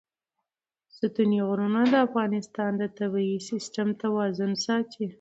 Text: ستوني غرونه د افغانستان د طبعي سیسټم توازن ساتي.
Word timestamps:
ستوني 0.97 1.39
غرونه 1.47 1.81
د 1.91 1.93
افغانستان 2.07 2.71
د 2.81 2.83
طبعي 2.99 3.35
سیسټم 3.49 3.87
توازن 4.03 4.51
ساتي. 4.65 5.05